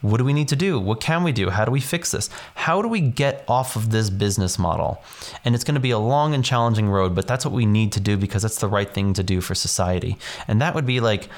[0.00, 0.78] what do we need to do?
[0.78, 1.50] What can we do?
[1.50, 2.30] How do we fix this?
[2.54, 5.02] How do we get off of this business model?
[5.44, 7.92] And it's going to be a long and challenging road, but that's what we need
[7.92, 10.16] to do because that's the right thing to do for society.
[10.48, 11.28] And that would be like,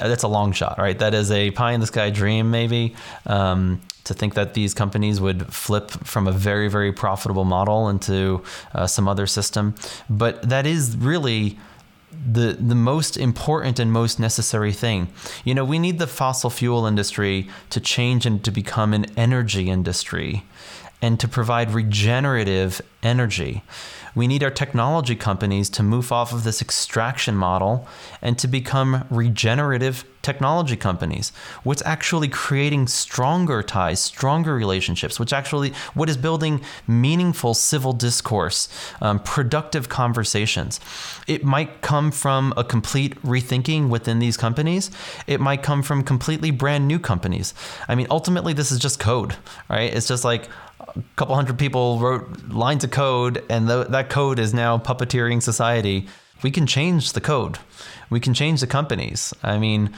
[0.00, 0.98] uh, that's a long shot, right?
[0.98, 2.94] That is a pie in the sky dream, maybe.
[3.26, 8.42] Um, to think that these companies would flip from a very, very profitable model into
[8.74, 9.74] uh, some other system.
[10.08, 11.58] But that is really
[12.12, 15.08] the the most important and most necessary thing.
[15.44, 19.70] You know, we need the fossil fuel industry to change and to become an energy
[19.70, 20.44] industry
[21.02, 23.62] and to provide regenerative energy.
[24.14, 27.86] We need our technology companies to move off of this extraction model
[28.22, 31.32] and to become regenerative technology companies.
[31.62, 38.68] What's actually creating stronger ties, stronger relationships, which actually what is building meaningful civil discourse,
[39.00, 40.78] um, productive conversations.
[41.26, 44.90] It might come from a complete rethinking within these companies.
[45.26, 47.54] It might come from completely brand new companies.
[47.88, 49.36] I mean, ultimately, this is just code,
[49.68, 49.92] right?
[49.92, 50.48] It's just like
[50.96, 55.42] a couple hundred people wrote lines of code, and th- that code is now puppeteering
[55.42, 56.08] society.
[56.42, 57.58] We can change the code.
[58.08, 59.34] We can change the companies.
[59.42, 59.90] I mean,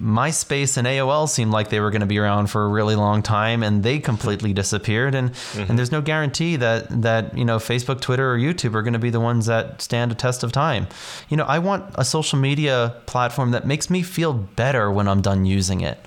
[0.00, 3.22] MySpace and AOL seemed like they were going to be around for a really long
[3.22, 5.14] time, and they completely disappeared.
[5.14, 5.70] And mm-hmm.
[5.70, 8.98] and there's no guarantee that that you know Facebook, Twitter, or YouTube are going to
[8.98, 10.86] be the ones that stand a test of time.
[11.30, 15.22] You know, I want a social media platform that makes me feel better when I'm
[15.22, 15.98] done using it.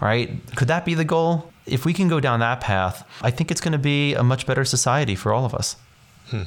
[0.00, 0.40] Right?
[0.56, 1.52] Could that be the goal?
[1.66, 4.46] If we can go down that path, I think it's going to be a much
[4.46, 5.76] better society for all of us.
[6.28, 6.42] Hmm.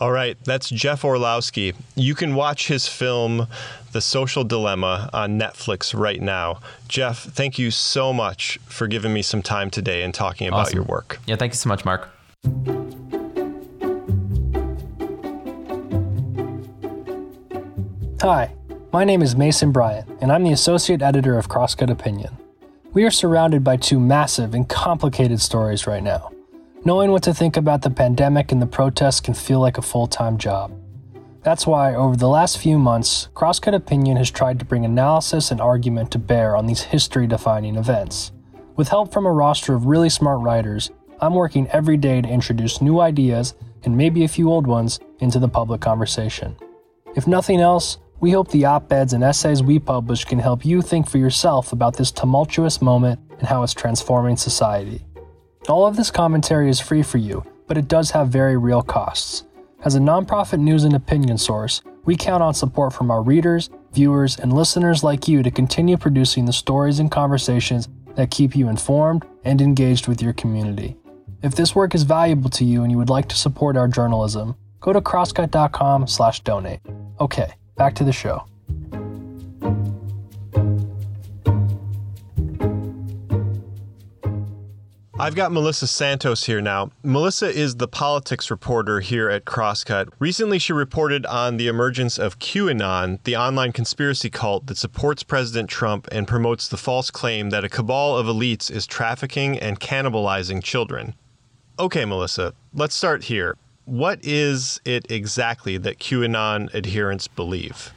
[0.00, 1.72] All right, that's Jeff Orlowski.
[1.94, 3.46] You can watch his film,
[3.92, 6.58] The Social Dilemma, on Netflix right now.
[6.88, 10.74] Jeff, thank you so much for giving me some time today and talking about awesome.
[10.78, 11.20] your work.
[11.26, 12.10] Yeah, thank you so much, Mark.
[18.20, 18.52] Hi,
[18.92, 22.36] my name is Mason Bryant, and I'm the Associate Editor of Crosscut Opinion.
[22.94, 26.30] We are surrounded by two massive and complicated stories right now.
[26.84, 30.06] Knowing what to think about the pandemic and the protests can feel like a full
[30.06, 30.72] time job.
[31.42, 35.60] That's why, over the last few months, Crosscut Opinion has tried to bring analysis and
[35.60, 38.30] argument to bear on these history defining events.
[38.76, 42.80] With help from a roster of really smart writers, I'm working every day to introduce
[42.80, 46.54] new ideas and maybe a few old ones into the public conversation.
[47.16, 50.80] If nothing else, we hope the op eds and essays we publish can help you
[50.80, 55.04] think for yourself about this tumultuous moment and how it's transforming society.
[55.68, 59.44] All of this commentary is free for you, but it does have very real costs.
[59.84, 64.38] As a nonprofit news and opinion source, we count on support from our readers, viewers,
[64.38, 69.26] and listeners like you to continue producing the stories and conversations that keep you informed
[69.44, 70.96] and engaged with your community.
[71.42, 74.56] If this work is valuable to you and you would like to support our journalism,
[74.80, 76.80] go to crosscut.com/donate.
[77.20, 78.46] Okay, back to the show.
[85.16, 86.90] I've got Melissa Santos here now.
[87.04, 90.08] Melissa is the politics reporter here at Crosscut.
[90.18, 95.70] Recently, she reported on the emergence of QAnon, the online conspiracy cult that supports President
[95.70, 100.62] Trump and promotes the false claim that a cabal of elites is trafficking and cannibalizing
[100.62, 101.14] children.
[101.78, 103.56] Okay, Melissa, let's start here.
[103.86, 107.92] What is it exactly that QAnon adherents believe?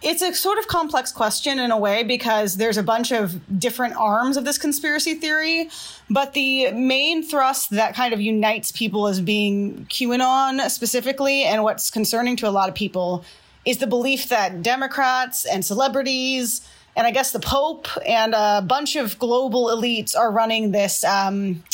[0.00, 3.96] It's a sort of complex question in a way because there's a bunch of different
[3.96, 5.68] arms of this conspiracy theory.
[6.08, 11.90] But the main thrust that kind of unites people as being QAnon specifically, and what's
[11.90, 13.24] concerning to a lot of people,
[13.64, 16.60] is the belief that Democrats and celebrities,
[16.96, 21.64] and I guess the Pope and a bunch of global elites are running this um,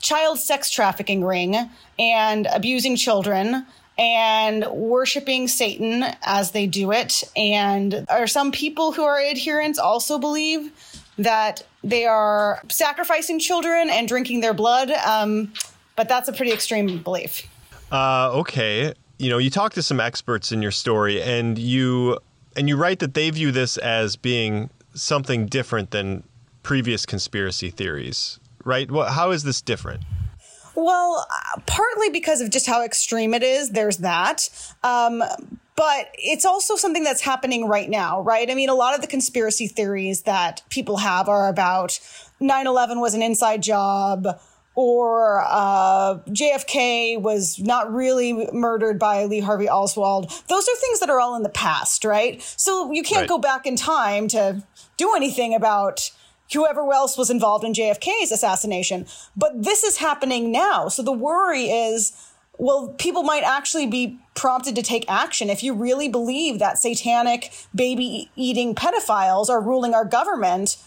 [0.00, 1.56] child sex trafficking ring
[1.98, 3.66] and abusing children
[3.98, 7.22] and worshiping Satan as they do it.
[7.34, 10.70] And are some people who are adherents also believe
[11.18, 14.90] that they are sacrificing children and drinking their blood.
[14.90, 15.52] Um,
[15.94, 17.48] but that's a pretty extreme belief.
[17.90, 18.92] Uh, okay.
[19.18, 22.18] You know, you talk to some experts in your story, and you
[22.54, 26.22] and you write that they view this as being something different than
[26.62, 28.90] previous conspiracy theories, right?
[28.90, 30.02] Well, how is this different?
[30.74, 31.26] Well,
[31.66, 33.70] partly because of just how extreme it is.
[33.70, 34.48] There's that.
[34.82, 35.22] Um,
[35.74, 38.50] but it's also something that's happening right now, right?
[38.50, 41.98] I mean, a lot of the conspiracy theories that people have are about
[42.40, 44.26] 9 11 was an inside job
[44.74, 50.30] or uh, JFK was not really murdered by Lee Harvey Oswald.
[50.48, 52.42] Those are things that are all in the past, right?
[52.42, 53.28] So you can't right.
[53.28, 54.62] go back in time to
[54.98, 56.10] do anything about
[56.52, 59.06] whoever else was involved in JFK's assassination.
[59.36, 60.88] But this is happening now.
[60.88, 62.12] So the worry is
[62.58, 67.52] well, people might actually be prompted to take action if you really believe that satanic
[67.74, 70.78] baby eating pedophiles are ruling our government.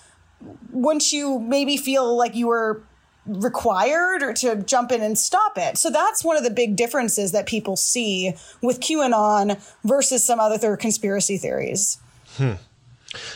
[0.71, 2.81] Wouldn't you maybe feel like you were
[3.25, 5.77] required or to jump in and stop it?
[5.77, 10.75] So that's one of the big differences that people see with QAnon versus some other
[10.75, 11.99] conspiracy theories.
[12.37, 12.53] Hmm.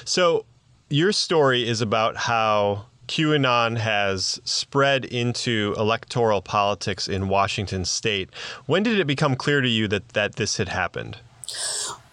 [0.05, 0.45] So
[0.89, 8.29] your story is about how QAnon has spread into electoral politics in Washington state.
[8.65, 11.17] When did it become clear to you that, that this had happened?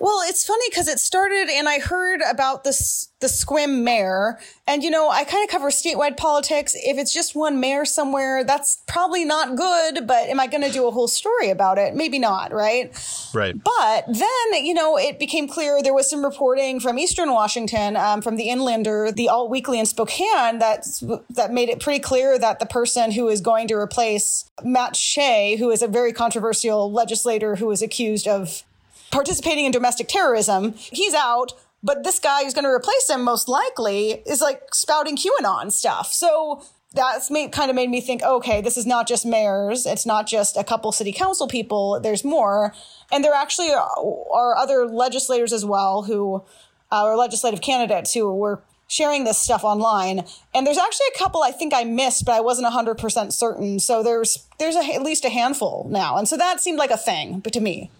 [0.01, 4.83] Well, it's funny because it started, and I heard about this the Sequim mayor, and
[4.83, 6.75] you know, I kind of cover statewide politics.
[6.75, 10.07] If it's just one mayor somewhere, that's probably not good.
[10.07, 11.95] But am I going to do a whole story about it?
[11.95, 12.91] Maybe not, right?
[13.35, 13.55] Right.
[13.63, 18.23] But then, you know, it became clear there was some reporting from Eastern Washington, um,
[18.23, 20.87] from the Inlander, the Alt Weekly in Spokane, that
[21.29, 25.57] that made it pretty clear that the person who is going to replace Matt Shea,
[25.57, 28.65] who is a very controversial legislator who is accused of
[29.11, 30.75] participating in domestic terrorism.
[30.75, 35.17] He's out, but this guy who's going to replace him most likely is like spouting
[35.17, 36.13] QAnon stuff.
[36.13, 39.87] So that's made, kind of made me think, okay, this is not just mayors.
[39.87, 42.01] It's not just a couple city council people.
[42.01, 42.75] There's more.
[43.13, 43.89] And there actually are,
[44.35, 46.45] are other legislators as well who
[46.93, 50.25] uh, or legislative candidates who were sharing this stuff online.
[50.53, 53.79] And there's actually a couple I think I missed, but I wasn't 100% certain.
[53.79, 56.17] So there's there's a, at least a handful now.
[56.17, 57.91] And so that seemed like a thing but to me.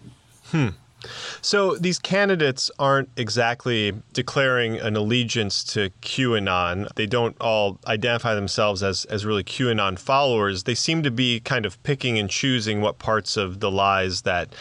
[0.47, 0.69] Hmm.
[1.41, 6.87] So these candidates aren't exactly declaring an allegiance to QAnon.
[6.95, 10.63] They don't all identify themselves as, as really QAnon followers.
[10.63, 14.53] They seem to be kind of picking and choosing what parts of the lies that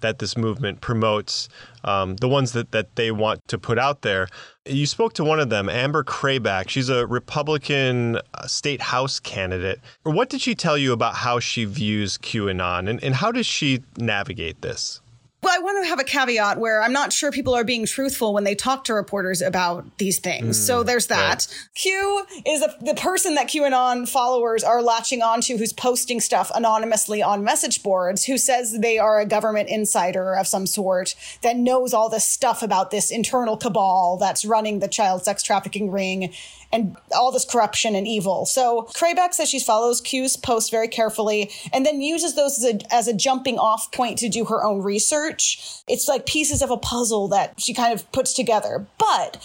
[0.00, 1.48] that this movement promotes,
[1.84, 4.28] um, the ones that, that they want to put out there.
[4.64, 6.68] You spoke to one of them, Amber Krabach.
[6.68, 9.80] She's a Republican uh, state house candidate.
[10.02, 13.82] What did she tell you about how she views QAnon and, and how does she
[13.96, 15.00] navigate this?
[15.40, 18.34] Well, I want to have a caveat where I'm not sure people are being truthful
[18.34, 20.58] when they talk to reporters about these things.
[20.58, 21.46] Mm, so there's that.
[21.48, 21.68] Right.
[21.76, 27.22] Q is a, the person that QAnon followers are latching onto who's posting stuff anonymously
[27.22, 31.94] on message boards, who says they are a government insider of some sort that knows
[31.94, 36.34] all this stuff about this internal cabal that's running the child sex trafficking ring
[36.72, 38.44] and all this corruption and evil.
[38.46, 42.94] So Krabach says she follows Q's posts very carefully and then uses those as a,
[42.94, 45.82] as a jumping off point to do her own research.
[45.88, 48.86] It's like pieces of a puzzle that she kind of puts together.
[48.98, 49.42] But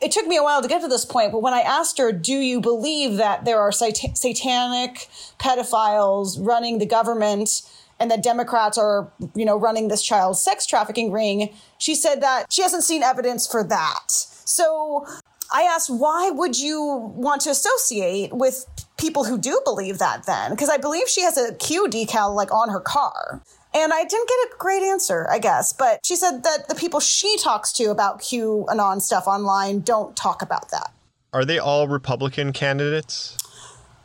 [0.00, 2.12] it took me a while to get to this point, but when I asked her,
[2.12, 5.08] do you believe that there are sat- satanic
[5.38, 7.62] pedophiles running the government
[7.98, 12.52] and that Democrats are, you know, running this child sex trafficking ring, she said that
[12.52, 14.10] she hasn't seen evidence for that.
[14.10, 15.06] So
[15.52, 16.82] I asked, why would you
[17.14, 18.66] want to associate with
[18.98, 20.50] people who do believe that then?
[20.50, 23.42] Because I believe she has a Q decal like on her car.
[23.74, 25.72] And I didn't get a great answer, I guess.
[25.72, 30.16] But she said that the people she talks to about Q Anon stuff online don't
[30.16, 30.92] talk about that.
[31.32, 33.36] Are they all Republican candidates?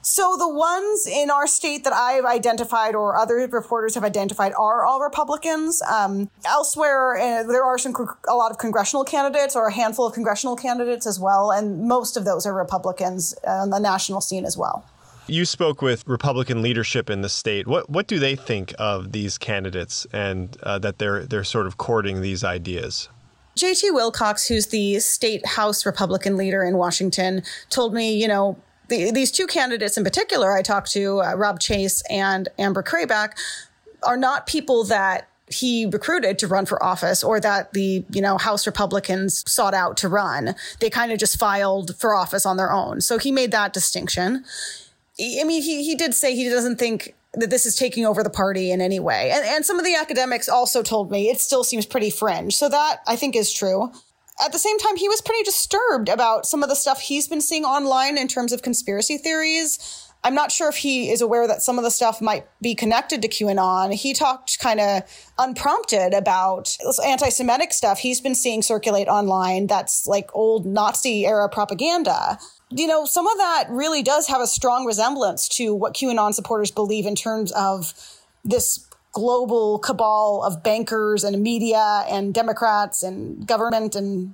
[0.01, 4.83] So the ones in our state that I've identified or other reporters have identified are
[4.83, 5.81] all Republicans.
[5.83, 7.93] Um, elsewhere, uh, there are some
[8.27, 12.17] a lot of congressional candidates or a handful of congressional candidates as well, and most
[12.17, 14.85] of those are Republicans on the national scene as well.
[15.27, 17.67] You spoke with Republican leadership in the state.
[17.67, 21.77] What what do they think of these candidates and uh, that they're they're sort of
[21.77, 23.07] courting these ideas?
[23.55, 28.57] JT Wilcox, who's the state House Republican leader in Washington, told me, you know,
[28.91, 33.31] the, these two candidates in particular I talked to, uh, Rob Chase and Amber Krabach,
[34.03, 38.37] are not people that he recruited to run for office or that the you know
[38.37, 40.55] house republicans sought out to run.
[40.79, 43.01] They kind of just filed for office on their own.
[43.01, 44.43] So he made that distinction.
[45.19, 48.29] I mean he, he did say he doesn't think that this is taking over the
[48.29, 49.31] party in any way.
[49.31, 52.55] And, and some of the academics also told me it still seems pretty fringe.
[52.55, 53.91] So that i think is true
[54.41, 57.41] at the same time, he was pretty disturbed about some of the stuff he's been
[57.41, 60.07] seeing online in terms of conspiracy theories.
[60.23, 63.21] I'm not sure if he is aware that some of the stuff might be connected
[63.23, 63.93] to QAnon.
[63.93, 65.03] He talked kind of
[65.39, 71.49] unprompted about anti Semitic stuff he's been seeing circulate online that's like old Nazi era
[71.49, 72.37] propaganda.
[72.69, 76.71] You know, some of that really does have a strong resemblance to what QAnon supporters
[76.71, 77.93] believe in terms of
[78.43, 84.33] this global cabal of bankers and media and Democrats and government and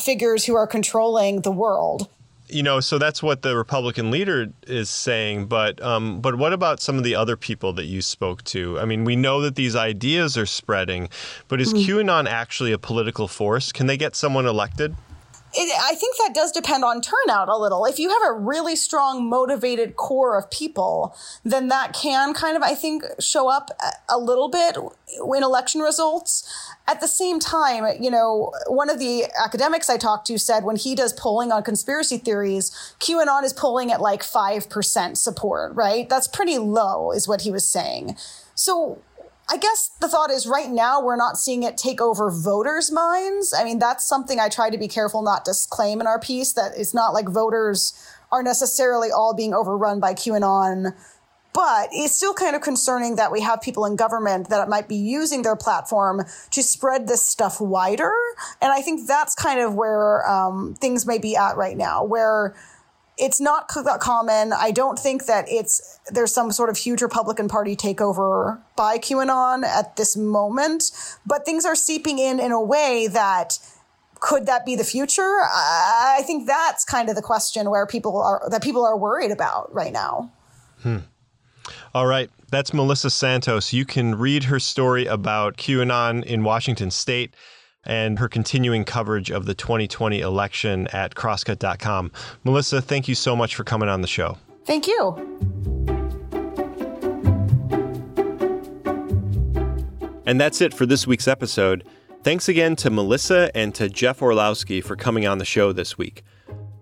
[0.00, 2.08] figures who are controlling the world.
[2.48, 5.46] You know, so that's what the Republican leader is saying.
[5.46, 8.78] But um, but what about some of the other people that you spoke to?
[8.78, 11.08] I mean, we know that these ideas are spreading,
[11.48, 11.90] but is mm-hmm.
[11.90, 13.72] QAnon actually a political force?
[13.72, 14.94] Can they get someone elected?
[15.56, 17.84] It, I think that does depend on turnout a little.
[17.84, 22.62] If you have a really strong, motivated core of people, then that can kind of,
[22.62, 23.70] I think, show up
[24.08, 26.48] a little bit in election results.
[26.86, 30.76] At the same time, you know, one of the academics I talked to said when
[30.76, 36.08] he does polling on conspiracy theories, QAnon is polling at like 5% support, right?
[36.08, 38.16] That's pretty low, is what he was saying.
[38.54, 39.02] So
[39.48, 43.54] I guess the thought is right now we're not seeing it take over voters' minds.
[43.56, 46.52] I mean, that's something I try to be careful not to claim in our piece
[46.54, 47.92] that it's not like voters
[48.32, 50.94] are necessarily all being overrun by QAnon.
[51.52, 54.96] But it's still kind of concerning that we have people in government that might be
[54.96, 58.12] using their platform to spread this stuff wider.
[58.60, 62.56] And I think that's kind of where um, things may be at right now, where
[63.16, 64.52] it's not that common.
[64.52, 69.64] I don't think that it's there's some sort of huge Republican Party takeover by QAnon
[69.64, 70.90] at this moment,
[71.24, 73.58] but things are seeping in in a way that
[74.20, 75.40] could that be the future?
[75.42, 79.72] I think that's kind of the question where people are that people are worried about
[79.74, 80.32] right now.
[80.82, 80.98] Hmm.
[81.94, 83.72] All right, that's Melissa Santos.
[83.72, 87.34] You can read her story about QAnon in Washington State
[87.86, 92.12] and her continuing coverage of the 2020 election at crosscut.com.
[92.44, 94.38] Melissa, thank you so much for coming on the show.
[94.64, 95.16] Thank you.
[100.26, 101.84] And that's it for this week's episode.
[102.22, 106.22] Thanks again to Melissa and to Jeff Orlowski for coming on the show this week.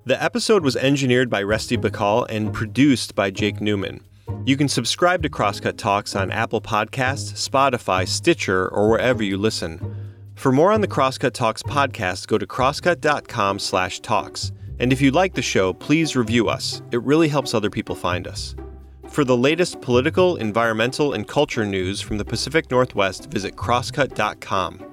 [0.05, 4.05] The episode was engineered by Resty Bacall and produced by Jake Newman.
[4.45, 10.12] You can subscribe to Crosscut Talks on Apple Podcasts, Spotify, Stitcher, or wherever you listen.
[10.43, 14.51] For more on the Crosscut Talks podcast, go to crosscut.com slash talks.
[14.81, 16.83] And if you like the show, please review us.
[16.91, 18.57] It really helps other people find us.
[19.07, 24.85] For the latest political, environmental, and culture news from the Pacific Northwest, visit crosscut.com.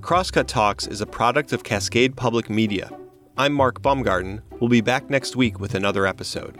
[0.00, 2.90] Crosscut Talks is a product of Cascade Public Media.
[3.38, 4.42] I'm Mark Baumgarten.
[4.58, 6.58] We'll be back next week with another episode.